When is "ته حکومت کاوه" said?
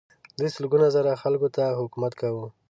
1.55-2.45